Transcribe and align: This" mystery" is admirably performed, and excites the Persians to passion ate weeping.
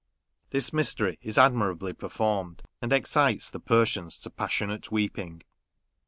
This" 0.49 0.73
mystery" 0.73 1.19
is 1.21 1.37
admirably 1.37 1.93
performed, 1.93 2.63
and 2.81 2.91
excites 2.91 3.51
the 3.51 3.59
Persians 3.59 4.17
to 4.21 4.31
passion 4.31 4.71
ate 4.71 4.91
weeping. 4.91 5.43